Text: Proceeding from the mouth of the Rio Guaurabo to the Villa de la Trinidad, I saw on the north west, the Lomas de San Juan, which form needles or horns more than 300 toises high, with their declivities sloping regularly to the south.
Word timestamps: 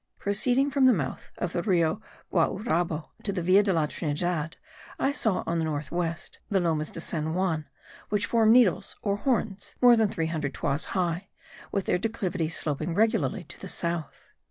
Proceeding 0.17 0.71
from 0.71 0.87
the 0.87 0.93
mouth 0.95 1.29
of 1.37 1.53
the 1.53 1.61
Rio 1.61 2.01
Guaurabo 2.33 3.11
to 3.21 3.31
the 3.31 3.43
Villa 3.43 3.61
de 3.61 3.71
la 3.71 3.85
Trinidad, 3.85 4.57
I 4.97 5.11
saw 5.11 5.43
on 5.45 5.59
the 5.59 5.63
north 5.65 5.91
west, 5.91 6.39
the 6.49 6.59
Lomas 6.59 6.89
de 6.89 6.99
San 6.99 7.35
Juan, 7.35 7.67
which 8.09 8.25
form 8.25 8.51
needles 8.51 8.95
or 9.03 9.17
horns 9.17 9.75
more 9.79 9.95
than 9.95 10.09
300 10.09 10.55
toises 10.55 10.85
high, 10.97 11.29
with 11.71 11.85
their 11.85 11.99
declivities 11.99 12.55
sloping 12.57 12.95
regularly 12.95 13.43
to 13.43 13.61
the 13.61 13.69
south. 13.69 14.31